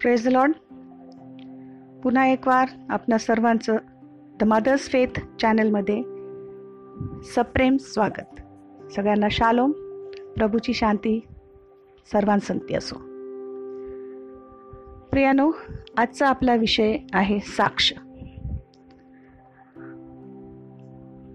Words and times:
Praise 0.00 0.28
Lord 0.28 0.52
पुन्हा 2.02 2.26
एक 2.26 2.48
वार 2.48 2.68
आपणा 2.90 3.18
सर्वांचं 3.18 3.76
द 4.40 4.44
मदर्स 4.44 4.80
फेथ 4.80 5.20
चॅनलमध्ये 5.40 6.02
सप्रेम 7.22 7.76
स्वागत. 7.76 8.40
सगळ्यांना 8.92 9.28
शालोम 9.30 9.70
प्रभूची 10.36 10.74
शांती 10.74 11.26
सर्वांसंगती 12.12 12.74
असो. 12.74 12.96
प्रियानो 15.10 15.50
आजचा 15.96 16.28
आपला 16.28 16.54
विषय 16.54 16.96
आहे 17.12 17.40
साक्ष. 17.40 17.92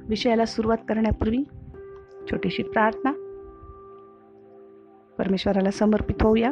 विषयाला 0.09 0.45
सुरुवात 0.45 0.77
करण्यापूर्वी 0.87 1.43
छोटीशी 2.31 2.63
प्रार्थना. 2.63 3.11
परमेश्वराला 5.17 5.71
समर्पित 5.71 6.23
होऊया. 6.23 6.51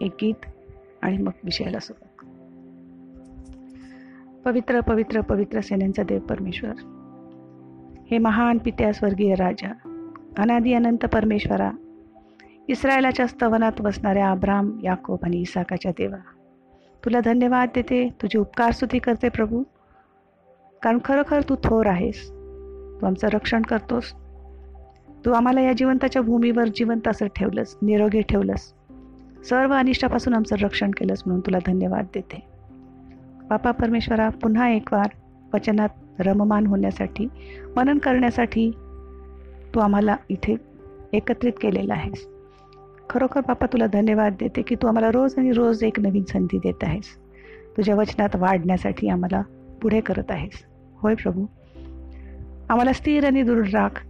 एक 0.00 0.12
गीत 0.20 0.46
आणि 1.02 1.18
मग 1.18 1.30
विषयाला 1.44 1.78
सुरुवात. 1.78 2.08
पवित्र 4.44 4.80
पवित्र 4.80 5.20
पवित्र 5.20 5.60
सेनेंचा 5.60 6.02
देव 6.02 6.20
परमेश्वर. 6.20 6.72
हे 8.10 8.18
महान 8.18 8.58
पित्या 8.58 8.92
स्वर्गीय 8.92 9.34
राजा 9.34 9.72
अनादी 10.38 10.72
अनंत 10.72 11.04
परमेश्वरा 11.04 11.70
इस्रायलाच्या 12.68 13.26
स्तवनात 13.26 13.72
बसणाऱ्या 13.80 14.30
अब्राम 14.30 14.78
याकोब 14.82 15.18
आणि 15.22 15.40
इसाकाच्या 15.40 15.90
देवा. 15.90 16.16
तुला 17.04 17.20
धन्यवाद 17.20 17.68
देते 17.74 18.08
तुझी 18.22 18.38
उपकार 18.38 18.70
स्तुती 18.70 18.98
करते 18.98 19.28
प्रभू. 19.28 19.62
कारण 20.82 20.98
खरोखर 21.04 21.40
तू 21.48 21.54
थोर 21.54 21.86
आहेस. 21.86 22.30
तू 23.00 23.06
आमचं 23.06 23.28
रक्षण 23.28 23.62
करतोस. 23.62 24.12
तू 25.24 25.32
आम्हाला 25.32 25.60
या 25.60 25.72
जिवंताच्या 25.72 26.22
भूमीवर 26.22 26.64
जिवंत 26.64 27.08
असं 27.08 27.26
ठेवलंस 27.26 27.76
निरोगी 27.82 28.20
ठेवलंस. 28.20 28.74
सर्व 29.48 29.72
अनिष्टापासून 29.74 30.34
आमचं 30.34 30.56
रक्षण 30.56 30.90
केलंस 30.90 31.22
म्हणून 31.26 31.40
तुला 31.40 31.58
धन्यवाद 31.66 32.06
देते. 32.14 32.42
बापा 33.50 33.70
परमेश्वरा 33.70 34.28
पुन्हा 34.28 34.68
एक 34.68 34.92
वार 34.92 35.08
वचनात 35.54 35.88
रममान 36.18 36.66
होण्यासाठी 36.66 37.28
मनन 37.76 37.98
करण्यासाठी 37.98 38.70
तू 39.74 39.80
आम्हाला 39.80 40.16
इथे 40.28 40.56
एकत्रित 41.12 41.52
केलेलं 41.60 41.92
आहेस. 41.92 42.28
खरोखर 43.10 43.40
बापा 43.40 43.66
तुला 43.66 43.86
धन्यवाद 43.86 44.34
देते 44.40 44.62
की 44.62 44.74
तू 44.74 44.86
आम्हाला 44.86 45.10
रोज 45.10 45.34
आणि 45.38 45.52
रोज 45.52 45.84
एक 45.84 46.00
नवीन 46.00 46.24
संधी 46.24 46.58
देत 46.58 46.78
आहेस. 46.82 47.04
तुझ्या 47.76 47.94
वचनात 47.94 48.36
वाढण्यासाठी 48.36 49.08
आम्हाला 49.08 49.42
पुढे 49.82 50.00
करत 50.00 50.30
आहेस. 50.30 50.64
होय 50.96 51.14
प्रभू. 51.14 51.46
आम्हाला 52.68 52.92
स्थिर 52.92 53.26
आणि 53.26 53.42
दृढ 53.42 53.68
राख 53.72 54.06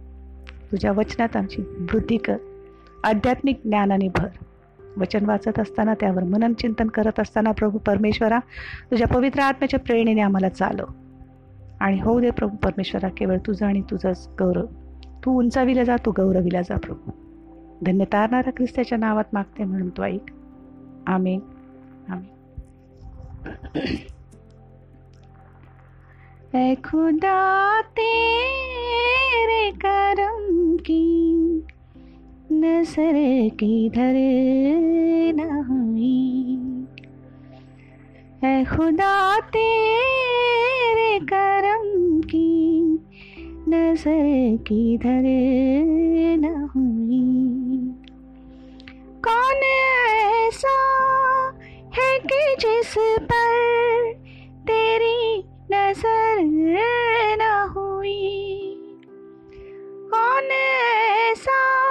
तुझ्या 0.71 0.91
वचनात 0.91 1.35
आमची 1.35 1.61
वृद्धी 1.61 2.17
कर 2.17 2.37
आध्यात्मिक 3.03 3.59
ज्ञानाने 3.65 4.07
भर. 4.07 4.27
वचन 4.97 5.25
वाचत 5.25 5.59
असताना 5.59 5.93
त्यावर 5.93 6.23
मनन 6.23 6.53
चिंतन 6.53 6.87
करत 6.87 7.19
असताना 7.19 7.51
प्रभू 7.51 7.77
परमेश्वरा 7.77 8.39
तुझ्या 8.91 9.07
पवित्र 9.07 9.39
आत्म्याच्या 9.39 9.79
प्रेरणेने 9.79 10.21
आम्हाला 10.21 10.49
चालव 10.49 10.83
आणि 11.79 11.99
होऊ 11.99 12.19
दे 12.19 12.29
प्रभू 12.29 12.57
परमेश्वरा 12.57 13.09
केवळ 13.09 13.37
तुझं 13.37 13.65
आणि 13.65 13.81
तुझंच 13.81 14.29
गौरव. 14.39 14.65
तू 15.25 15.39
उंचाविला 15.39 15.83
जा 15.83 15.95
तू 16.05 16.11
गौरविला 16.11 16.61
जा 16.61 16.77
प्रभू. 16.77 17.11
धन्य 17.85 18.05
तारणारा 18.05 18.49
ख्रिस्ताच्या 18.49 18.97
नावात 18.97 19.23
मागते 19.33 19.63
म्हणून 19.63 19.89
तू 19.89 20.03
ऐक. 20.03 20.31
आम्ही 21.07 21.39
आमेन. 22.09 22.33
ए 26.57 26.75
खुदा 26.75 27.81
तेरे 27.81 29.71
करम 29.71 30.75
की 30.75 31.29
नज़र 32.63 33.15
किधर 33.59 34.15
न 35.37 35.47
हुई 35.69 36.19
ए 38.45 38.63
खुदा 38.65 39.39
तेरे 39.55 41.19
करम 41.33 42.21
की 42.21 42.53
नज़र 43.69 44.57
किधर 44.67 45.25
न 46.43 46.53
हुई 46.75 47.21
कौन 49.27 49.63
ऐसा 49.63 50.77
है 51.97 52.17
कि 52.19 52.41
जिस 52.59 52.93
पर 53.31 54.13
तेरी 54.67 55.37
नज़र 55.73 56.41
न 57.41 57.51
हुई? 57.75 58.29
कौन 60.13 60.51
ऐसा 60.51 61.82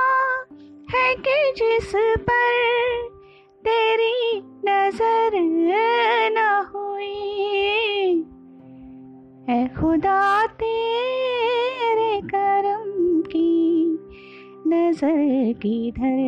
कि 1.28 1.52
जिस 1.56 1.92
पर 1.96 3.08
तेरी 3.64 4.42
नज़र 4.64 5.30
न 6.32 6.70
हुई। 6.74 7.14
है 9.48 9.68
खुदा, 9.80 10.46
तेरे 10.46 12.20
करम 12.20 13.20
की 13.20 13.98
नज़र 14.66 15.52
किधर 15.52 16.18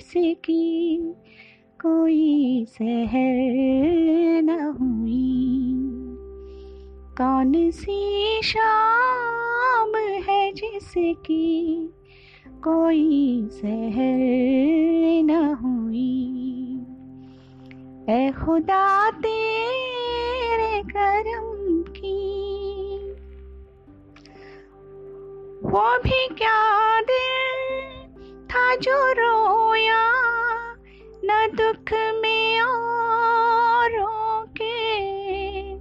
जैसे 0.00 0.34
कि 0.34 1.14
कोई 1.82 2.64
सहर 2.68 4.42
न 4.42 4.50
हुई। 4.50 5.52
कौन 7.18 7.70
सी 7.70 8.40
शाम 8.42 9.96
है 9.96 10.52
जिसकी 10.52 11.86
कोई 12.48 13.48
सहर 13.52 14.16
न 15.22 15.54
हुई? 15.54 16.16
ए 18.16 18.32
खुदा 18.32 19.10
तेरे 19.10 20.82
करम 20.82 21.82
की 21.82 22.20
वो 25.70 25.98
भी 25.98 26.28
क्या 26.34 27.00
दिल 27.00 27.39
था 28.50 28.74
जो 28.74 29.12
रोया 29.12 30.04
न 31.24 31.48
दुख 31.54 31.92
में 31.92 32.60
औरों 32.60 34.46
के। 34.46 35.74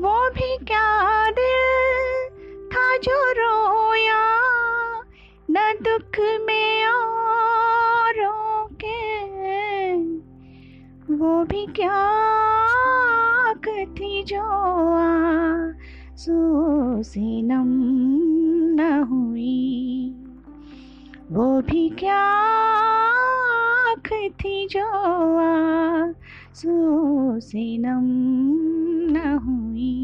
वो 0.00 0.30
भी 0.30 0.56
क्या 0.64 1.30
दिल 1.30 2.28
था 2.68 2.96
जो 2.96 3.32
रोया 3.32 4.22
न 5.50 5.74
दुख 5.82 6.20
में 6.46 6.86
औरों 6.86 8.66
के। 8.84 9.16
वो 11.14 11.44
भी 11.44 11.66
क्या 11.66 12.26
थी 13.98 14.22
जो 14.22 14.40
आंसू 14.96 16.36
से 17.02 17.42
नम 17.42 17.85
वो 21.36 21.60
भी 21.60 21.88
क्या 21.88 22.20
आँख 23.88 24.12
थी 24.12 24.68
जो 24.70 24.84
आँसू 25.38 26.70
से 27.40 27.78
नम 27.78 28.06
न 29.12 29.16
हुई। 29.44 29.94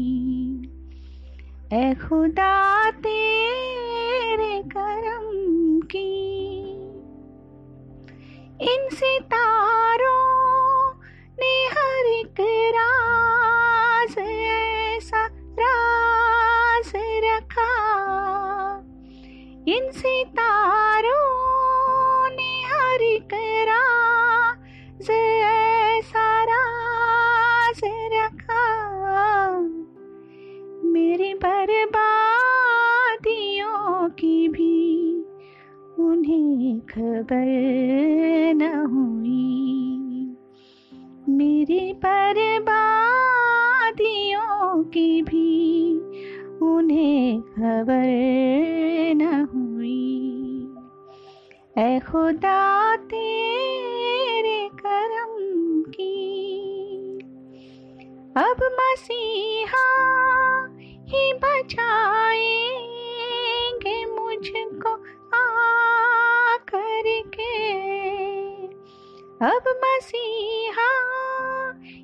ए 1.73 1.95
खुदा 1.95 2.91
तेरे 2.91 4.63
करम 4.77 5.27
की। 5.87 6.11
इन 8.61 8.89
सितारों 8.93 9.82
खबर 36.93 38.53
न 38.53 38.61
हुई। 38.61 40.35
मेरी 41.29 41.93
बर्बादियों 41.93 44.83
की 44.83 45.21
भी 45.21 45.93
उन्हें 46.65 47.41
खबर 47.41 48.05
न 49.15 49.47
हुई। 49.53 50.67
ऐ 51.77 51.99
खुदा 51.99 52.95
तेरे 52.95 54.69
करम 54.85 55.91
की। 55.91 56.41
अब 58.37 58.63
मसीहा 58.63 59.87
ही 61.01 61.33
बचाएँगे 61.33 64.05
मुझको 64.05 64.72
अब 69.43 69.63
मसीहा 69.67 70.91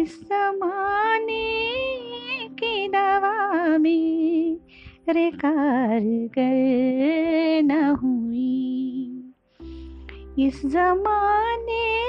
इस 0.00 0.24
जमाने 0.24 1.68
की 2.48 2.88
दवा 2.88 3.78
में 3.78 4.58
रे 5.08 5.30
कारगर 5.30 7.62
न 7.62 7.96
हुई। 8.02 9.32
इस 10.46 10.66
जमाने 10.66 12.02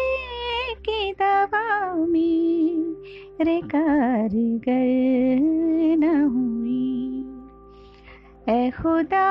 की 0.75 1.12
दवा 1.12 1.95
में 1.95 2.95
रे 3.42 3.62
कारगर 3.62 5.39
न 6.00 6.24
हुई 6.24 6.41
ऐ 8.51 8.69
खुदा 8.71 9.27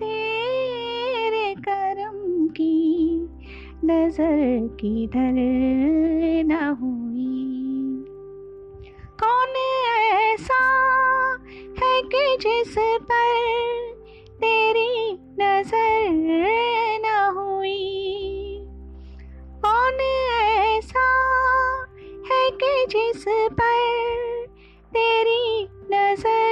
तेरे 0.00 1.54
करम 1.68 2.48
की 2.48 2.76
नज़र 3.84 4.68
किधर 4.80 5.34
न 6.46 6.60
हुई। 6.80 8.04
कौन 9.22 9.56
ऐसा 10.12 10.62
है 11.82 11.94
कि 12.14 12.24
जिस 12.40 12.74
पर 12.78 13.30
तेरी 14.40 15.12
नज़र 15.40 16.08
न 17.04 17.06
हुई? 17.36 18.64
कौन 19.66 20.00
ऐसा 20.00 21.08
है 22.30 22.50
कि 22.62 22.74
जिस 22.88 23.24
पर 23.28 24.46
तेरी 24.94 25.44
नज़र 25.92 26.51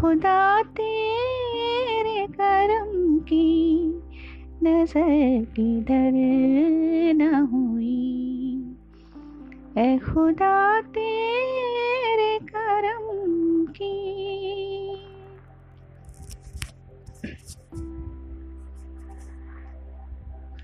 खुदा 0.00 0.62
तेरे 0.62 2.26
करम 2.26 3.18
की 3.18 3.86
नजर 4.62 5.44
किधर 5.44 6.10
न 7.14 7.34
हुई। 7.34 8.58
ए 9.76 9.98
खुदा 9.98 10.80
तेरे 10.80 12.38
करम 12.38 13.64
की। 13.64 13.92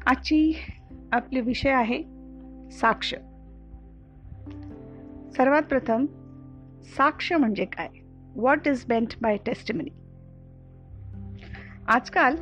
आजची 0.06 0.52
आपले 1.12 1.40
विषय 1.40 1.70
आहे 1.70 2.02
साक्ष. 2.70 3.14
सर्वात 5.36 5.62
प्रथम 5.62 6.06
साक्ष 6.82 7.32
म्हणजे 7.32 7.64
काय? 7.64 8.01
What 8.36 8.68
is 8.68 8.84
meant 8.88 9.08
by 9.22 9.36
testimony 9.36 9.90
आजकाल 11.88 12.36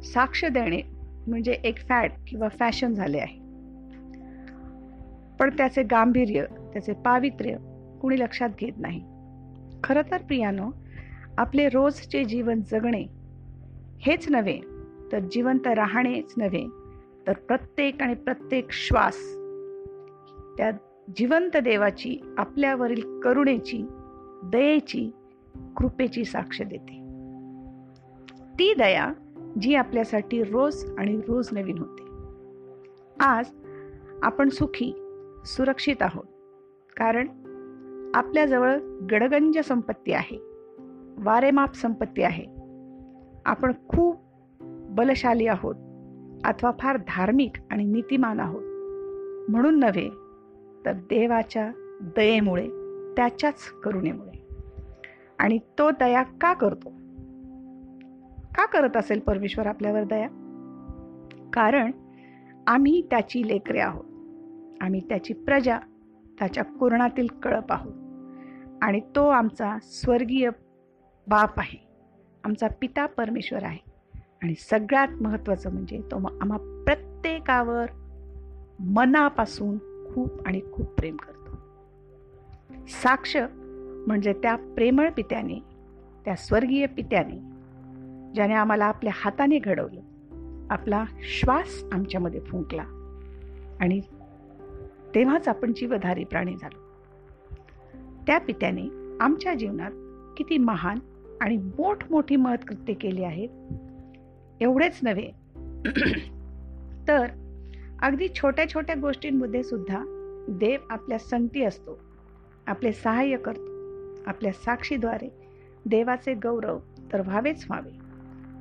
साक्ष 0.00 0.44
देणे 0.44 0.82
म्हणजे 1.26 1.52
एक 1.52 1.78
फॅड 1.88 2.10
किंवा 2.26 2.48
फॅशन 2.48 2.94
झाले 2.94 3.18
आहे. 3.18 3.38
पण 5.36 5.50
त्याचे 5.56 5.82
गांभीर्य 5.82 6.44
त्याचे 6.72 6.92
पावित्र्य 6.92 7.56
कुणी 8.00 8.18
लक्षात 8.18 8.48
घेत 8.60 8.72
नाही. 8.78 9.00
खरं 9.84 10.02
तर 10.10 10.22
प्रियानो 10.22 10.70
आपले 11.38 11.68
रोजचे 11.68 12.24
जीवन 12.24 12.60
जगणे 12.70 13.06
हेच 14.00 14.28
नव्हे 14.28 14.60
तर 15.12 15.18
जिवंत 15.18 15.66
राहणेच 15.66 16.34
नव्हे 16.36 16.66
तर 17.26 17.32
प्रत्येक 17.32 18.02
आणि 18.02 18.14
प्रत्येक 18.14 18.72
श्वास 18.72 19.16
त्या 20.56 20.70
जिवंत 21.16 21.56
देवाची 21.56 22.34
आपल्यावरील 22.38 23.20
करुणेची 23.20 23.86
दयेची 24.42 25.10
कृपेची 25.76 26.24
साक्ष 26.24 26.62
देते. 26.62 27.08
ती 28.58 28.74
दया 28.74 29.12
जी 29.60 29.74
आपल्यासाठी 29.74 30.42
रोज 30.42 30.90
आणि 30.98 31.20
रोज 31.28 31.48
नवीन 31.52 31.78
होते. 31.78 32.02
आज 33.20 33.50
आपण 34.22 34.48
सुखी 34.48 34.92
सुरक्षित 35.44 35.96
आहोत. 36.00 36.24
कारण 36.96 37.28
आपल्याजवळ 38.14 38.78
गडगंज 39.10 39.58
संपत्ती 39.58 40.12
आहे. 40.12 40.36
वारेमाप 41.18 41.74
संपत्ती 41.74 42.22
आहे. 42.22 42.44
आपण 43.46 43.72
खूप 43.88 44.16
बलशाली 44.90 45.46
आहोत 45.46 45.74
अथवा 46.44 46.70
फार 46.80 46.96
धार्मिक 46.96 47.52
आणि 47.70 47.84
नीतिमान 47.84 48.40
आहोत. 48.40 48.62
म्हणून 49.50 49.78
नव्हे 49.78 50.08
तर 50.86 50.92
देवाच्या 50.92 51.72
दयेमुळे 52.00 52.68
त्याच्याच 53.18 53.70
करुणेमुळे. 53.84 54.48
आणि 55.38 55.58
तो 55.78 55.90
दया 55.90 56.22
का 56.22 56.52
करतो? 56.52 56.88
का 58.54 58.66
करत 58.66 58.96
असेल 58.96 59.20
परमेश्वर 59.20 59.66
आपल्यावर 59.66 60.04
दया? 60.04 60.28
कारण 61.52 61.90
आम्ही 62.66 63.02
त्याची 63.10 63.48
लेकरे 63.48 63.78
आहोत. 63.78 64.04
आम्ही 64.82 65.00
त्याची 65.00 65.34
प्रजा 65.34 65.78
त्याच्या 66.38 66.64
कुरणातील 66.64 67.26
कळप 67.26 67.72
आहोत. 67.72 67.92
आणि 68.82 69.00
तो 69.00 69.28
आमचा 69.28 69.78
स्वर्गीय 69.82 70.50
बाप 71.28 71.58
आहे. 71.58 71.88
आमचा 72.44 72.66
पिता 72.80 73.06
परमेश्वर 73.06 73.64
आहे. 73.64 73.90
आणि 74.42 74.54
सगळ्यात 74.54 75.08
महत्त्वाचं 75.20 75.72
म्हणजे 75.72 76.00
तो 76.00 76.16
आम्हा 76.16 76.84
प्रत्येकावर 76.86 77.86
मनापासून 78.80 79.78
खूप 80.14 80.46
आणि 80.46 80.60
खूप 80.72 80.86
प्रेम 80.86 81.16
करतो. 81.16 81.37
साक्ष 82.88 83.36
म्हणजे 84.06 84.32
त्या 84.32 84.56
प्रेमळ 84.56 85.10
पित्याने 85.10 85.54
त्या 86.24 86.36
स्वर्गीय 86.36 86.86
पित्याने 86.86 87.36
ज्याने 88.34 88.54
आम्हाला 88.54 88.84
आपल्या 88.84 89.12
हाताने 89.16 89.58
घडवलं. 89.58 90.00
आपला 90.70 91.04
श्वास 91.18 91.84
आमच्यामध्ये 91.92 92.40
फुंकला. 92.40 92.84
आणि 93.80 94.00
तेव्हाच 95.14 95.48
आपण 95.48 95.72
जीवधारी 95.72 96.24
प्राणी 96.24 96.56
झालो. 96.60 96.78
त्या 98.26 98.38
पित्याने 98.38 99.16
आमच्या 99.20 99.54
जीवनात 99.54 99.90
किती 100.36 100.58
महान 100.58 100.98
आणि 101.40 101.56
मोठमोठी 101.56 102.36
महत्कृत्य 102.36 102.92
केली 102.92 103.24
आहेत 103.24 103.48
एवढेच 104.60 105.00
नव्हे. 105.02 105.30
तर 107.08 107.26
अगदी 108.02 108.28
छोट्या 108.28 108.68
छोट्या 108.68 108.96
गोष्टींमध्ये 109.00 109.62
सुद्धा 109.62 110.04
देव 110.48 110.80
आपल्या 110.90 111.18
संगती 111.18 111.64
असतो. 111.64 112.07
आपले 112.68 112.92
सहाय्य 112.92 113.36
करतो. 113.36 113.68
आपल्या 114.26 114.52
साक्षीद्वारे 114.52 115.28
देवाचे 115.86 116.34
गौरव 116.34 116.78
तर 117.12 117.20
व्हावेच 117.20 117.66
व्हावे. 117.70 117.90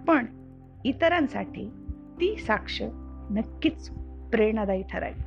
पण 0.08 0.26
इतरांसाठी 0.86 1.70
ती 2.20 2.38
साक्ष 2.38 2.82
नक्कीच 3.30 3.90
प्रेरणादायी 4.32 4.84
ठरावी. 4.92 5.22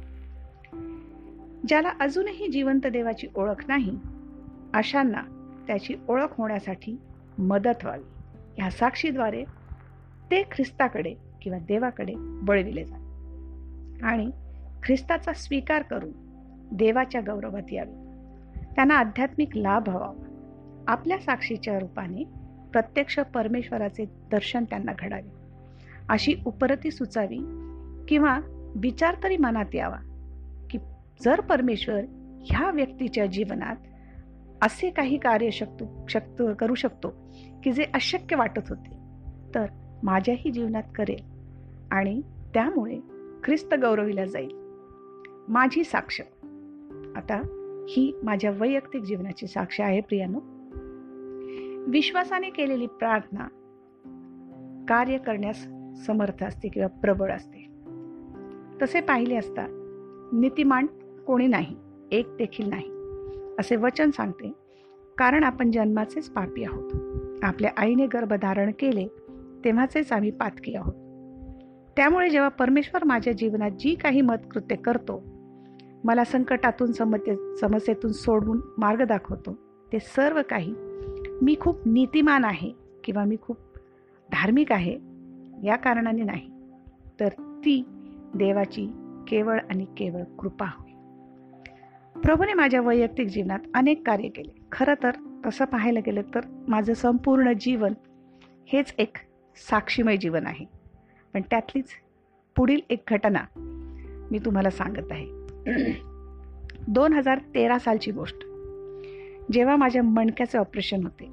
ज्याला 1.69 1.93
अजूनही 2.01 2.49
जिवंत 2.49 2.87
देवाची 2.87 3.27
ओळख 3.35 3.65
नाही 3.69 3.99
अशांना 4.75 5.23
त्याची 5.67 5.95
ओळख 6.09 6.27
होण्यासाठी 6.31 6.97
मदत 7.39 7.85
व्हावी. 7.85 8.05
ह्या 8.59 8.71
साक्षीद्वारे 8.71 9.45
ते 10.31 10.43
ख्रिस्ताकडे 10.43 11.15
किंवा 11.43 11.59
देवाकडे 11.59 12.15
वळविले 12.49 12.85
जाते 12.85 13.05
आणि 14.05 14.31
ख्रिस्ताचा 14.83 15.33
स्वीकार 15.33 15.83
करून 15.83 16.11
देवाच्या 16.73 17.21
गौरवात 17.21 17.73
यावे. 17.73 18.10
त्यांना 18.77 18.95
आध्यात्मिक 18.95 19.57
लाभ 19.57 19.89
हवा. 19.89 20.13
आपल्या 20.89 21.19
साक्षीच्या 21.19 21.79
रूपाने 21.79 22.25
प्रत्यक्ष 22.73 23.19
परमेश्वराचे 23.19 24.05
दर्शन 24.05 24.65
त्यांना 24.65 24.93
घडावे. 24.99 25.31
अशी 26.09 26.35
उपरती 26.47 26.91
सुचावी 26.91 27.39
किंवा 28.09 28.41
विचार 28.77 29.15
तरी 29.25 29.37
मनात 29.37 29.75
यावा 29.75 29.97
की 30.71 30.79
जर 31.25 31.41
परमेश्वर 31.41 32.01
ह्या 32.47 32.71
व्यक्तीच्या 32.71 33.27
जीवनात 33.27 33.77
असे 34.63 34.91
काही 34.91 35.19
कार्य 35.19 35.51
शकतो 35.51 36.07
शक्त 36.09 36.43
करू 36.59 36.75
शकतो 36.75 37.15
की 37.65 37.73
जे 37.73 37.85
अशक्य 37.95 38.37
वाटत 38.37 38.69
होते 38.69 38.97
तर 39.55 39.67
माझ्याही 40.03 40.51
जीवनात 40.51 40.83
करेल 40.95 41.25
आणि 41.91 42.21
त्यामुळे 42.55 42.99
ख्रिस्त 43.45 43.75
गौरविला 43.75 44.25
जाईल. 44.25 44.51
माझी 45.49 45.85
साक्ष. 45.85 46.21
आता 47.17 47.60
ही 47.91 48.19
माझ्या 48.23 48.51
वैयक्तिक 48.51 49.03
जीवनाची 49.03 49.47
साक्ष 49.47 49.81
आहे 49.81 50.01
प्रियानो. 50.01 50.39
विश्वासाने 51.91 52.51
केलेली 52.51 52.87
प्रार्थना 52.87 53.45
कार्य 54.89 55.19
करण्यास 55.19 55.69
समर्थ 56.07 56.45
असते 56.45 56.69
किंवा 56.69 56.89
प्रबळ 56.89 57.31
असते. 57.31 57.67
तसे 58.83 59.01
पाहिले 59.01 59.37
असता 59.37 59.67
नीतिमान 60.33 60.87
कोणी 61.27 61.47
नाही 61.47 61.77
एक 62.13 62.27
देखील 62.39 62.69
नाही 62.69 62.91
असे 63.59 63.77
वचन 63.77 64.11
सांगते 64.11 64.53
कारण 65.19 65.45
आपण 65.45 65.71
जन्माचेच 65.71 66.31
पापी 66.31 66.65
आहोत. 66.65 66.91
आपल्या 67.43 67.71
आईने 67.77 68.07
गर्भधारण 68.07 68.71
केले 68.79 69.07
तेव्हाचेच 69.65 70.13
आम्ही 70.13 70.31
पातकी 70.31 70.75
आहोत. 70.75 70.95
त्यामुळे 71.97 72.31
जेव्हा 72.31 72.49
परमेश्वर 72.49 73.05
माझ्या 73.05 73.33
जीवनात 73.33 73.71
जी 73.71 73.95
काही 73.95 74.21
मतकृत्य 74.21 74.77
करतो 74.77 75.40
मला 76.05 76.25
संकटातून 76.25 76.93
समते 76.93 77.57
समस्येतून 77.57 78.13
सोडवून 78.13 78.61
मार्ग 78.79 79.03
दाखवतो. 79.03 79.59
ते 79.93 79.99
सर्व 79.99 80.41
काही 80.51 80.75
मी 81.43 81.57
खूप 81.61 81.79
नीतिमान 81.87 82.45
आहे 82.45 82.73
किंवा 83.05 83.25
मी 83.25 83.37
खूप 83.43 83.57
धार्मिक 84.33 84.73
आहे 84.73 84.99
या 85.65 85.77
कारणाने 85.77 86.23
नाही. 86.23 86.51
तर 87.21 87.29
ती 87.39 87.85
देवाची 88.35 88.93
केवळ 89.29 89.59
आणि 89.71 89.85
केवळ 89.85 90.23
कृपा. 90.23 90.67
होय 90.67 90.93
प्रभूने 92.21 92.55
माझ्या 92.55 92.81
वैयक्तिक 92.81 93.29
जीवनात 93.29 93.59
अनेक 93.75 94.07
कार्य 94.07 94.29
केले. 94.29 94.61
खरं 94.73 94.95
तर 95.03 95.11
तसं 95.47 95.65
पाहायला 95.65 96.01
गेलं 96.07 96.23
तर 96.35 96.41
माझं 96.69 96.95
संपूर्ण 96.95 97.53
जीवन 97.61 97.93
हेच 98.67 98.95
एक 98.99 99.17
साक्षीमय 99.71 100.17
जीवन 100.17 100.47
आहे. 100.47 100.67
पण 101.35 101.41
त्यातलीच 101.41 101.87
पुढील 102.57 102.81
एक 102.91 103.03
घटना 103.09 103.45
मी 104.31 104.39
तुम्हाला 104.39 104.71
सांगत 104.71 105.07
आहे. 105.11 105.40
दोन 106.89 107.13
हजार 107.13 107.39
तेरा 107.39 107.79
सालची 107.79 108.11
गोष्ट. 108.11 108.37
जेव्हा 109.53 109.77
माझ्या 109.77 110.03
मणक्याचे 110.03 110.59
ऑपरेशन 110.59 111.05
होते 111.05 111.29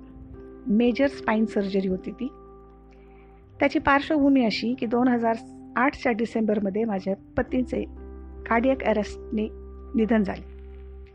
मेजर 0.68 1.08
स्पाईन 1.08 1.46
सर्जरी 1.46 1.88
होती 1.88 2.12
ती 2.12 2.28
त्याची 3.60 3.80
पार्श्वभूमी 3.80 4.46
अशी 4.46 4.74
की 4.74 4.86
दोन 4.86 5.08
हजार 5.08 5.36
आठच्या 5.76 6.12
डिसेंबरमध्ये 6.12 6.86
माझ्या 6.86 7.14
पतीचे 7.38 7.84
कार्डियक 8.50 8.84
अरेस्टने 8.84 9.48
निधन 9.96 10.24
झाले. 10.24 10.58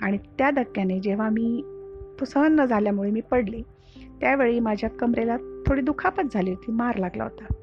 आणि 0.03 0.19
त्या 0.19 0.51
धक्क्याने 0.51 1.01
जेव्हा 1.01 1.29
मी 1.29 1.63
तो 2.21 2.25
सहन 2.25 2.61
न 2.61 2.65
झाल्यामुळे 2.65 3.11
मी 3.11 3.21
पडले 3.21 3.63
त्यावेळी 4.21 4.61
माझ्या 4.61 4.91
कमरेला 4.91 5.37
थोडी 5.37 5.83
दुखापत 5.83 6.23
झाली 6.35 6.51
होती 6.51 6.73
मार 6.73 6.97
लागला 6.97 7.25
होता. 7.25 7.55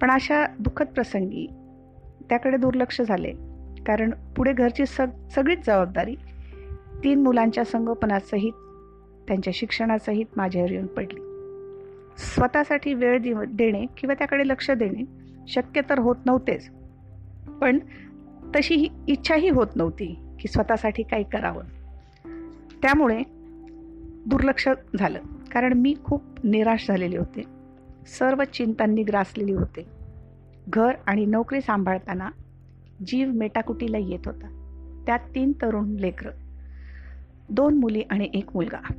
पण 0.00 0.10
अशा 0.10 0.46
दुःखद 0.46 0.86
प्रसंगी 0.86 1.46
त्याकडे 2.28 2.56
दुर्लक्ष 2.56 3.02
झाले. 3.02 3.53
कारण 3.86 4.10
पुढे 4.36 4.52
घरची 4.52 4.86
सग 4.86 5.06
सगळीच 5.34 5.66
जबाबदारी 5.66 6.14
तीन 7.04 7.22
मुलांच्या 7.22 7.64
संगोपनासहित 7.64 8.52
त्यांच्या 9.28 9.52
शिक्षणासहित 9.56 10.26
माझ्यावर 10.36 10.70
येऊन 10.70 10.86
पडली. 10.86 11.20
स्वतःसाठी 12.18 12.94
वेळ 12.94 13.18
दि 13.18 13.34
देणे 13.48 13.86
किंवा 13.98 14.14
त्याकडे 14.14 14.48
लक्ष 14.48 14.70
देणे 14.70 15.04
शक्य 15.48 15.80
तर 15.90 15.98
होत 15.98 16.16
नव्हतेच. 16.26 16.70
पण 17.60 17.78
तशी 18.56 18.74
ही 18.74 18.88
इच्छाही 19.08 19.48
होत 19.48 19.66
नव्हती 19.76 20.18
की 20.40 20.48
स्वतःसाठी 20.48 21.02
काही 21.02 21.24
करावं. 21.24 21.62
त्यामुळे 22.82 23.22
दुर्लक्ष 24.26 24.68
झालं. 24.98 25.18
कारण 25.52 25.72
मी 25.72 25.94
खूप 26.04 26.22
निराश 26.44 26.88
झालेले 26.88 27.18
होते. 27.18 27.42
सर्व 28.06 28.44
चिंतांनी 28.44 29.02
ग्रासलेली 29.02 29.52
होते. 29.52 29.86
घर 30.68 30.92
आणि 31.06 31.26
नोकरी 31.26 31.60
सांभाळताना 31.60 32.28
जीव 33.06 33.30
मेटाकुटीला 33.32 33.98
येत 33.98 34.26
होता. 34.26 34.60
त्यात 35.06 35.18
तीन 35.34 35.52
तरुण 35.52 35.90
लेकरं 35.90 36.30
दोन 37.50 37.78
मुली 37.78 38.02
आणि 38.10 38.28
एक 38.34 38.50
मुलगा. 38.54 38.92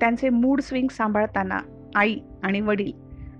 त्यांचे 0.00 0.28
मूड 0.28 0.60
स्विंग 0.60 0.88
सांभाळताना 0.88 1.58
आई 1.94 2.16
आणि 2.42 2.60
वडील 2.60 2.92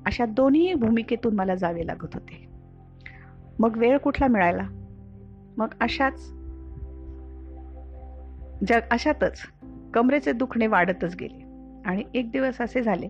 अशा 0.07 0.25
दोन्ही 0.25 0.75
भूमिकेतून 0.75 1.35
मला 1.35 1.55
जावे 1.55 1.87
लागत 1.87 2.15
होते. 2.15 2.49
मग 3.59 3.77
वेळ 3.77 3.99
कुठला 3.99 4.27
मिळाला? 4.27 4.69
मग 5.57 5.67
अशाच 5.81 6.33
जग 8.69 8.81
अशातच 8.91 9.41
कमरेचे 9.95 10.33
दुखणे 10.33 10.67
वाढतच 10.67 11.17
गेले 11.17 11.45
आणि 11.85 12.03
एक 12.15 12.31
दिवस 12.31 12.61
असे 12.61 12.83
झाले 12.83 13.09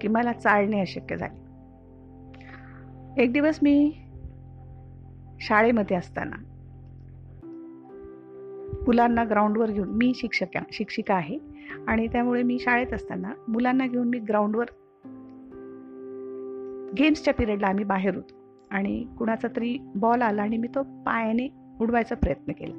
की 0.00 0.08
मला 0.08 0.32
चालणे 0.32 0.80
अशक्य 0.80 1.16
झाले. 1.16 1.42
एक 3.22 3.32
दिवस 3.32 3.58
मी 3.62 4.01
शाळेमध्ये 5.42 5.96
असताना. 5.96 6.36
मुलांना 8.86 9.24
ग्राउंडवर 9.24 9.70
घेऊन 9.70 9.88
मी 9.88 10.12
शिक्षक 10.14 10.58
शिक्षिका 10.72 11.14
आहे 11.14 11.38
आणि 11.88 12.08
त्यामुळे 12.08 12.42
मी 12.42 12.58
शाळेत 12.58 12.92
असताना 12.92 13.32
मुलांना 13.48 13.86
घेऊन 13.86 14.08
मी 14.08 14.18
ग्राउंडवर 14.18 14.64
गेम्सच्या 16.98 17.34
पिरियडला 17.34 17.66
आम्ही 17.66 17.84
बाहेर 17.84 18.14
होतो 18.14 18.34
आणि 18.70 19.06
कुणाचा 19.18 19.48
तरी 19.56 19.78
बॉल 19.94 20.22
आला 20.22 20.42
आणि 20.42 20.56
मी 20.56 20.68
तो 20.68 20.82
पायाने 20.82 21.52
उडवायचा 21.80 22.14
प्रयत्न 22.14 22.52
केला. 22.52 22.74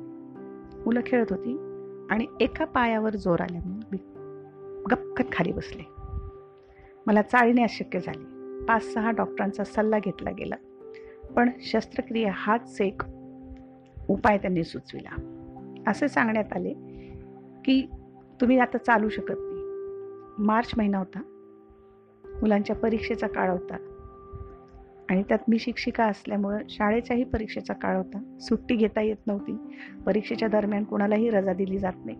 मुलं 0.86 1.00
खेळत 1.06 1.26
होती 1.30 1.58
आणि 2.10 2.26
एका 2.42 2.66
पायावर 2.66 3.16
जोर 3.16 3.42
आल्यामुळे 3.42 3.88
मी 3.92 3.98
गपकत 4.92 5.32
खाली 5.32 5.52
बसले. 5.52 5.84
मला 7.08 7.22
चालणे 7.22 7.64
अशक्य 7.64 8.00
झाले. 8.00 8.24
पाच 8.66 8.94
सहा 8.94 9.12
डॉक्टरांचा 9.12 9.64
सल्ला 9.64 10.00
घेतला 10.00 10.32
गेला. 10.32 10.56
पण 11.36 11.50
शस्त्रक्रिया 11.62 12.32
हाच 12.34 12.82
एक 12.82 13.02
उपाय 14.10 14.38
त्यांनी 14.38 14.64
सुचविला. 14.64 15.30
असे 15.88 16.08
सांगण्यात 16.08 16.54
आले 16.54 16.74
की 17.66 17.88
तुम्ही 18.42 18.60
आता 18.60 18.78
चालू 18.78 19.10
शकत 19.10 19.36
नाही. 19.38 19.64
मार्च 20.48 20.72
महिना 20.78 20.98
होता. 20.98 21.20
मुलांच्या 22.26 22.76
परीक्षेचा 22.76 23.28
काळ 23.28 23.52
होता. 23.52 23.76
आणि 25.10 25.24
त्यात 25.24 25.40
मी 25.48 25.60
शिक्षिका 25.60 26.06
असल्यामुळं 26.06 26.58
शाळेच्याही 26.70 27.24
परीक्षेचा 27.24 27.74
काळ 27.74 27.98
होता. 27.98 28.38
सुट्टी 28.42 28.76
घेता 28.76 29.02
येत 29.02 29.28
नव्हती. 29.28 29.58
परीक्षेच्या 30.06 30.48
दरम्यान 30.48 30.84
कोणालाही 30.84 31.30
रजा 31.30 31.54
दिली 31.54 31.78
जात 31.78 32.06
नाही. 32.06 32.18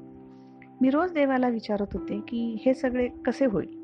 मी 0.82 0.90
रोज 0.90 1.14
देवाला 1.14 1.48
विचारत 1.48 1.88
होते 1.94 2.20
की 2.28 2.58
हे 2.66 2.74
सगळे 2.74 3.08
कसे 3.08 3.46
होईल? 3.46 3.84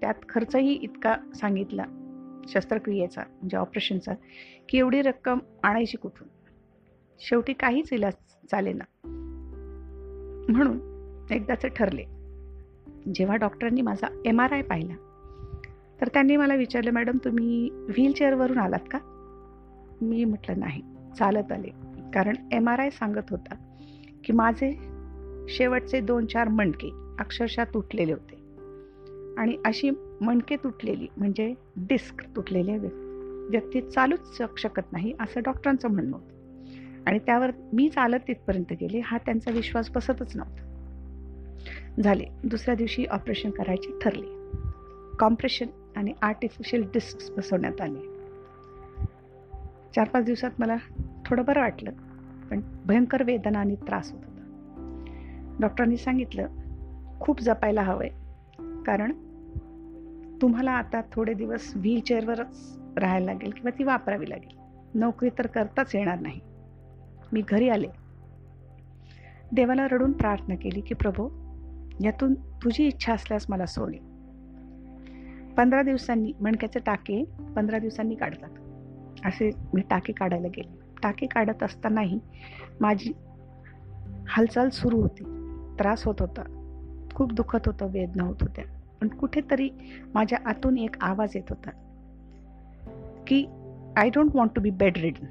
त्यात 0.00 0.14
खर्चही 0.28 0.72
इतका 0.72 1.14
सांगितला. 1.34 1.84
शस्त्रक्रियेचा 2.50 3.22
म्हणजे 3.28 3.56
ऑपरेशनचा 3.56 4.12
की 4.68 4.78
एवढी 4.78 5.02
रक्कम 5.02 5.38
आणायची 5.62 5.96
कुठून? 5.96 6.28
शेवटी 7.20 7.52
काहीच 7.52 7.92
इलाज 7.92 8.12
चालेना. 8.50 8.84
म्हणून 10.52 10.78
एकदाचे 11.30 11.68
ठरले. 11.68 12.04
जेव्हा 13.14 13.36
डॉक्टरांनी 13.36 13.82
माझा 13.82 14.22
एम 14.26 14.40
आर 14.40 14.52
आय 14.52 14.62
पाहिला 14.62 14.94
तर 16.00 16.08
त्यांनी 16.08 16.36
मला 16.36 16.54
विचारलं 16.54 16.90
मॅडम 16.90 17.18
तुम्ही 17.24 17.70
व्हीलचेअरवरून 17.70 18.58
आलात 18.58 18.86
का? 18.90 18.98
मी 20.02 20.24
म्हटलं 20.24 20.58
नाही 20.58 20.82
चालत 21.18 21.52
आले. 21.52 21.68
कारण 22.14 22.34
एम 22.52 22.68
आर 22.68 22.78
आय 22.78 22.90
सांगत 22.90 23.30
होता 23.30 23.54
की 24.24 24.32
माझे 24.32 24.72
शेवटचे 25.48 26.00
दोन 26.00 26.26
चार 26.26 26.48
मणके 26.48 26.90
अक्षरशः 27.18 27.64
तुटलेले 27.64 28.12
होते. 28.12 28.39
आणि 29.40 29.56
अशी 29.64 29.90
मणके 30.20 30.56
तुटलेली 30.56 31.06
म्हणजे 31.16 31.54
डिस्क 31.76 32.24
तुटलेले 32.36 32.76
व्यक्ती 33.50 33.80
चालूच 33.80 34.42
शकत 34.56 34.92
नाही 34.92 35.14
असं 35.20 35.40
डॉक्टरांचं 35.42 35.88
म्हणणं 35.88 36.16
होतं. 36.16 36.40
आणि 37.06 37.18
त्यावर 37.18 37.50
मी 37.72 37.88
चालत 37.88 38.18
तिथपर्यंत 38.28 38.72
गेले 38.72 39.00
हा 39.04 39.18
त्यांचा 39.18 39.50
विश्वास 39.50 39.90
बसतच 39.90 40.36
नव्हता. 40.36 40.66
झाले. 42.02 42.24
दुसऱ्या 42.44 42.74
दिवशी 42.74 43.04
ऑपरेशन 43.04 43.50
करायचे 43.50 43.98
ठरले. 43.98 44.26
कॉम्प्रेशन 45.18 45.66
आणि 45.96 46.12
आर्टिफिशियल 46.22 46.82
डिस्क 46.82 47.32
बसवण्यात 47.36 47.80
आले. 47.80 48.00
चार 49.94 50.08
पाच 50.08 50.24
दिवसात 50.24 50.50
मला 50.58 50.76
थोडं 51.26 51.44
बरं 51.44 51.60
वाटलं 51.60 51.90
पण 52.50 52.60
भयंकर 52.86 53.22
वेदना 53.22 53.58
आणि 53.58 53.74
त्रास 53.74 54.12
होत 54.12 54.20
होता. 54.24 54.36
डॉक्टरांनी 55.60 55.96
सांगितलं 55.96 56.46
खूप 57.20 57.40
जपायला 57.40 57.82
हवं 57.82 58.04
आहे 58.04 58.20
कारण 58.82 59.12
तुम्हाला 60.42 60.70
आता 60.70 61.00
थोडे 61.12 61.34
दिवस 61.34 61.72
व्हीलचेअरवरच 61.76 62.78
राहायला 62.96 63.26
लागेल 63.26 63.50
किंवा 63.50 63.78
ती 63.78 63.84
वापरावी 63.84 64.30
लागेल. 64.30 64.58
नोकरी 64.94 65.30
तर 65.38 65.46
करताच 65.46 65.94
येणार 65.94 66.20
नाही. 66.20 66.40
मी 67.32 67.42
घरी 67.48 67.68
आले. 67.68 67.88
देवाला 69.52 69.86
रडून 69.86 70.12
प्रार्थना 70.12 70.54
केली 70.54 70.80
की 70.80 70.94
प्रभू 70.94 71.28
यातून 72.04 72.34
तुझी 72.34 72.86
इच्छा 72.86 73.12
असल्यास 73.14 73.46
मला 73.48 73.66
सोडे. 73.66 73.98
पंधरा 75.54 75.82
दिवसांनी 75.82 76.32
मणक्याचे 76.40 76.78
टाके 76.78 77.24
पंधरा 77.56 77.78
दिवसांनी 77.78 78.14
काढतात. 78.14 78.50
असे 79.26 79.50
मी 79.74 79.80
टाके 79.80 80.12
काढायला 80.12 80.48
गेले. 80.48 80.78
टाके 81.02 81.26
काढत 81.26 81.62
असतानाही 81.62 82.20
माझी 82.80 83.12
हालचाल 84.28 84.68
सुरू 84.68 85.00
होती. 85.00 85.24
त्रास 85.78 86.04
होत 86.04 86.14
होता. 86.20 86.42
खूप 87.14 87.32
दुखत 87.32 87.58
होतं 87.66 87.86
वेदना 87.86 88.22
होत 88.22 88.36
होत्या. 88.40 88.79
पण 89.00 89.08
कुठेतरी 89.08 89.70
माझ्या 90.14 90.38
आतून 90.44 90.78
एक 90.78 90.96
आवाज 91.00 91.32
येत 91.34 91.42
होता 91.50 91.70
की 93.26 93.46
I 93.96 94.08
don't 94.08 94.36
want 94.36 94.52
to 94.54 94.60
be 94.60 94.70
bedridden 94.98 95.26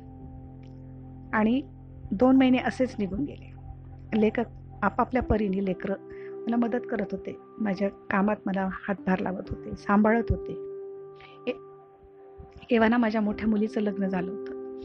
आणि 1.34 1.62
दोन 2.12 2.36
महिने 2.36 2.58
असेच 2.58 2.96
निघून 3.00 3.24
गेले. 3.24 3.54
लेखक 4.20 4.44
आपापल्या 4.82 5.24
परीने 5.24 5.66
लेकरं 5.66 5.94
मला 6.42 6.56
मदत 6.56 6.80
करत 6.92 7.06
होते. 7.12 7.38
माझ्या 7.60 7.90
कामात 7.90 8.36
मला 8.46 8.70
हातभार 8.72 9.20
लावत 9.20 9.44
होते 9.50 9.76
सांभाळत 9.76 10.24
होते. 10.30 10.52
ए- 11.48 11.56
एव्हाना 12.70 12.98
माझ्या 12.98 13.22
मोठ्या 13.22 13.50
मुलीचं 13.50 13.82
लग्न 13.82 14.08
झालं 14.08 14.32
होतं. 14.32 14.76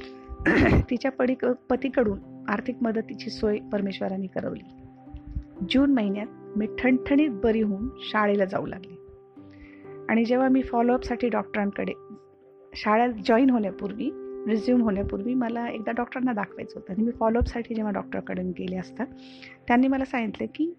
तिच्या 0.90 1.10
पडी 1.10 1.34
पतीकडून 1.70 2.44
आर्थिक 2.48 2.76
मदतीची 2.82 3.30
सोय 3.30 3.58
परमेश्वरांनी 3.72 4.26
करवली. 4.26 4.68
जून 5.70 5.94
महिन्यात 5.94 6.26
मी 6.56 6.66
ठणठणीत 6.78 7.30
बरी 7.30 7.60
होऊन 7.60 7.88
शाळेला 7.98 8.44
जाऊ 8.44 8.66
लागले. 8.66 8.94
आणि 10.08 10.24
जेव्हा 10.24 10.48
मी 10.48 10.62
फॉलोअपसाठी 10.62 11.28
डॉक्टरांकडे 11.28 11.92
शाळेत 12.74 13.14
जॉईन 13.26 13.50
होण्यापूर्वी 13.50 14.10
रिझ्यूम 14.48 14.82
होण्यापूर्वी 14.82 15.34
मला 15.34 15.68
एकदा 15.68 15.92
डॉक्टरांना 15.92 16.32
दाखवायचं 16.32 16.72
होतं. 16.74 16.92
आणि 16.92 17.02
मी 17.02 17.10
फॉलोअपसाठी 17.10 17.74
जेव्हा 17.74 17.92
डॉक्टरकडे 17.92 18.42
गेले 18.42 18.76
असता 18.76 19.04
त्यांनी 19.68 19.88
मला 19.88 20.04
सांगितलं 20.04 20.46
की 20.46 20.74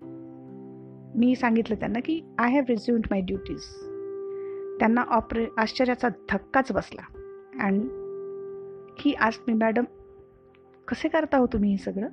मी 1.20 1.36
सांगितलं 1.36 1.75
त्यांना 1.75 2.00
की 2.00 2.22
I 2.38 2.51
have 2.51 2.63
resumed 2.70 3.08
my 3.12 3.22
duties 3.22 3.62
त्यांना 4.79 5.01
ऑपरे 5.01 5.46
आश्चर्याचा 5.58 6.08
धक्काच 6.08 6.72
बसला. 6.72 7.01
अँड 7.63 7.82
ही 9.00 9.13
आज 9.13 9.34
मी 9.48 9.53
मॅडम 9.53 9.84
कसे 10.88 11.08
करता 11.08 11.38
हो 11.38 11.46
तुम्ही 11.46 11.72
हे 11.72 11.77
सगळं? 11.77 12.08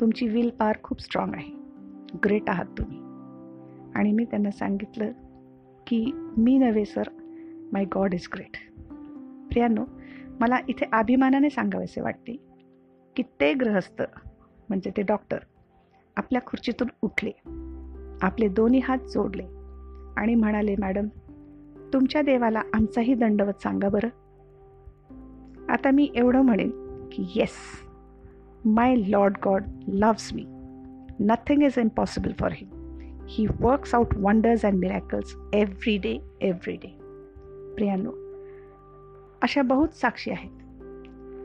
तुमची 0.00 0.28
विल 0.28 0.50
पार 0.50 0.76
खूप 0.82 1.00
स्ट्रॉंग 1.00 1.34
आहे. 1.34 1.63
ग्रेट 2.24 2.42
आहात 2.48 2.66
तुम्ही. 2.78 2.98
आणि 3.94 4.12
मी 4.12 4.24
त्यांना 4.24 4.50
सांगितलं 4.50 5.12
की 5.86 6.10
मी 6.14 6.58
नव्हे 6.58 6.84
sir. 6.84 7.02
My 7.72 7.84
God 7.84 8.14
is 8.14 8.28
great. 8.34 8.56
प्रियांनो 9.48 9.84
मला 10.40 10.56
इथे 10.68 10.86
अभिमानाने 10.92 11.50
सांगावेसे 11.50 12.00
वाटते 12.00 12.36
की 13.16 13.22
ते 13.22 13.54
गृहस्थ 13.54 14.02
म्हणजे 14.68 14.90
ते 14.96 15.02
डॉक्टर 15.02 15.38
आपल्या 16.16 16.42
खुर्चीतून 16.46 16.88
उठले 17.02 17.30
आपले 18.22 18.48
दोन्ही 18.48 18.80
हात 18.80 18.98
जोडले 18.98 19.42
आणि 20.16 20.34
म्हणाले 20.34 20.76
मॅडम 20.78 21.06
तुमच्या 21.92 22.22
देवाला 22.22 22.62
आमचाही 22.74 23.14
दंडवत 23.14 23.62
सांगा 23.62 23.88
बरं. 23.88 24.08
आता 25.68 25.90
मी 25.90 26.10
एवढं 26.14 26.42
म्हणेन 26.42 26.70
की 27.12 27.32
yes 27.36 27.56
my 28.64 28.94
lord 29.08 29.34
God 29.44 29.62
loves 29.88 30.34
me. 30.34 30.42
Nothing 31.20 31.62
is 31.62 31.78
impossible 31.78 32.32
for 32.40 32.50
him. 32.50 32.72
He 33.28 33.46
works 33.46 33.94
out 33.94 34.16
wonders 34.16 34.64
and 34.64 34.74
miracles 34.74 35.36
every 35.54 35.98
day 36.02 36.20
every 36.42 36.76
day. 36.76 36.92
प्रियानो 37.74 38.10
अशा 39.42 39.62
बहुत 39.62 39.94
साक्षी 39.94 40.30
आहेत 40.30 40.62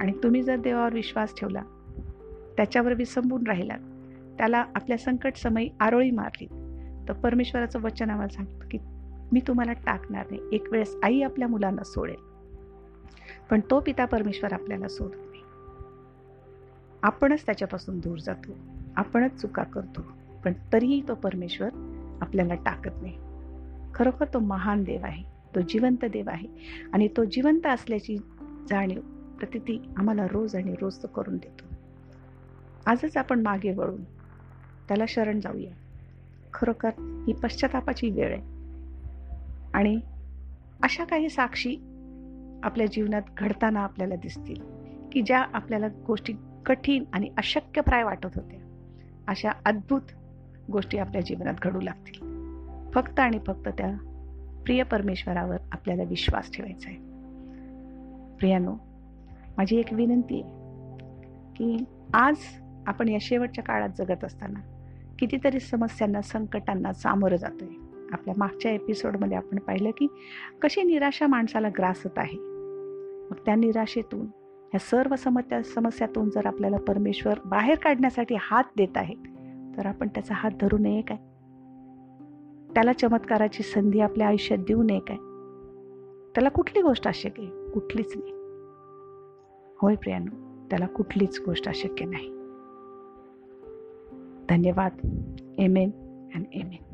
आणि 0.01 0.11
तुम्ही 0.23 0.43
जर 0.43 0.57
देवावर 0.57 0.93
विश्वास 0.93 1.33
ठेवला 1.37 1.61
त्याच्यावर 2.57 2.93
विसंबून 2.93 3.47
राहिलात 3.47 3.79
त्याला 4.37 4.65
आपल्या 4.75 4.97
संकट 4.97 5.35
समयी 5.35 5.69
आरोळी 5.79 6.11
मारली 6.11 6.47
तर 7.07 7.13
परमेश्वराचं 7.13 7.79
वचन 7.79 8.09
आम्हाला 8.09 8.33
सांगतं 8.35 8.67
की 8.67 8.77
मी 9.31 9.39
तुम्हाला 9.47 9.73
टाकणार 9.73 10.25
नाही 10.29 10.41
एक 10.51 10.71
वेळेस 10.71 10.95
आई 11.03 11.21
आपल्या 11.21 11.47
मुलांना 11.47 11.83
सोडेल 11.83 12.27
पण 13.49 13.59
तो 13.59 13.79
पिता 13.79 14.05
परमेश्वर 14.05 14.53
आपल्याला 14.53 14.87
सोडत 14.87 15.15
नाही 15.15 15.43
आपणच 17.03 17.45
त्याच्यापासून 17.45 17.99
दूर 17.99 18.17
जातो 18.17 18.51
आपणच 18.95 19.41
चुका 19.41 19.63
करतो 19.63 20.01
पण 20.43 20.53
तरीही 20.73 21.01
तो 21.07 21.15
परमेश्वर 21.15 21.69
आपल्याला 22.21 22.55
टाकत 22.55 23.01
नाही. 23.01 23.17
खरोखर 23.93 24.25
तो 24.33 24.39
महान 24.39 24.83
देव 24.83 24.99
आहे 25.03 25.23
तो 25.55 25.61
जिवंत 25.61 26.05
देव 26.05 26.29
आहे 26.29 26.47
आणि 26.93 27.07
तो 27.07 27.23
जिवंत 27.23 27.65
असल्याची 27.65 28.17
जाणीव 28.69 28.99
प्रतिती 29.39 29.89
आम्हाला 29.97 30.27
रोज 30.27 30.55
आणि 30.55 30.75
रोज 30.81 30.97
तो 31.03 31.07
करून 31.07 31.37
देतो. 31.37 31.65
आजच 32.85 33.17
आपण 33.17 33.41
मागे 33.41 33.73
वळून 33.73 34.03
त्याला 34.87 35.03
शरण 35.07 35.39
जाऊया. 35.39 35.71
खरोखर 36.53 36.89
ही 37.27 37.33
पश्चातापाची 37.33 38.09
वेळ 38.09 38.33
आहे. 38.33 38.41
आणि 39.73 39.99
अशा 40.83 41.03
काही 41.03 41.29
साक्षी 41.29 41.75
आपल्या 42.63 42.85
जीवनात 42.85 43.21
घडताना 43.37 43.79
आपल्याला 43.79 44.15
दिसतील 44.15 44.61
की 45.11 45.21
ज्या 45.21 45.45
आपल्याला 45.53 45.87
गोष्टी 46.07 46.33
कठीण 46.65 47.03
आणि 47.13 47.29
अशक्यप्राय 47.37 48.03
वाटत 48.03 48.27
होत्या. 48.35 48.58
अशा 49.29 49.49
अद्भुत 49.65 50.01
गोष्टी 50.71 50.97
आपल्या 50.97 51.21
जीवनात 51.21 51.53
घडू 51.61 51.81
लागतील. 51.81 52.29
फक्त 52.91 53.19
आणि 53.19 53.39
फक्त 53.47 53.67
त्या 53.67 53.97
प्रिय 54.65 54.83
परमेश्वरावर 54.83 55.57
आपल्याला 55.71 56.03
विश्वास 56.03 56.51
ठेवायचा 56.51 56.89
आहे. 56.89 56.97
प्रियानो 58.37 58.73
माझी 59.57 59.79
एक 59.79 59.93
विनंती 59.93 60.41
आहे 60.41 60.51
की 61.55 61.83
आज 62.13 62.35
आपण 62.87 63.07
या 63.07 63.17
शेवटच्या 63.21 63.63
काळात 63.63 63.89
जगत 63.97 64.23
असताना 64.23 64.59
कितीतरी 65.19 65.59
समस्यांना 65.59 66.21
संकटांना 66.21 66.93
सामोरं 66.93 67.35
जातो 67.35 67.65
आहे 67.65 68.07
आपल्या 68.11 68.33
मागच्या 68.37 68.71
एपिसोडमध्ये 68.71 69.37
आपण 69.37 69.59
पाहिलं 69.59 69.89
की 69.89 70.07
कशी 70.61 70.83
निराशा 70.83 71.27
माणसाला 71.27 71.69
ग्रासत 71.69 72.17
आहे. 72.17 72.37
मग 73.29 73.45
त्या 73.45 73.55
निराशेतून 73.55 74.27
ह्या 74.69 74.79
सर्व 74.79 75.15
समस्या 75.15 75.63
समस्यातून 75.63 76.29
जर 76.29 76.45
आपल्याला 76.45 76.77
परमेश्वर 76.77 77.39
बाहेर 77.45 77.77
काढण्यासाठी 77.77 78.35
हात 78.39 78.63
देत 78.77 78.97
आहे 78.97 79.15
तर 79.77 79.85
आपण 79.85 80.07
त्याचा 80.07 80.33
हात 80.35 80.51
धरू 80.61 80.77
नये 80.77 81.01
काय? 81.01 81.17
त्याला 82.73 82.93
चमत्काराची 82.93 83.63
संधी 83.63 83.99
आपल्या 83.99 84.27
आयुष्यात 84.27 84.59
देऊ 84.59 84.83
नये 84.83 84.99
काय? 84.99 85.17
त्याला 86.35 86.49
कुठली 86.49 86.81
गोष्ट 86.81 87.07
अशक्य 87.07 87.43
आहे? 87.43 87.71
कुठलीच 87.71 88.13
नाही. 88.15 88.31
होय 89.81 89.95
प्रियानो 89.95 90.65
त्याला 90.69 90.85
कुठलीच 90.85 91.41
गोष्ट 91.45 91.67
अशक्य 91.67 92.05
नाही. 92.05 92.29
धन्यवाद. 94.49 94.91
Amen 95.57 95.89
and 96.35 96.45
amen 96.53 96.88